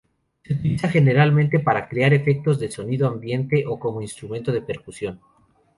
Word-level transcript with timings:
Se 0.43 0.53
utiliza 0.55 0.89
generalmente 0.89 1.59
para 1.59 1.87
crear 1.87 2.11
efectos 2.11 2.59
de 2.59 2.71
sonido 2.71 3.07
ambiente 3.07 3.65
o 3.67 3.77
como 3.77 4.01
instrumento 4.01 4.51
de 4.51 4.63
percusión. 4.63 5.21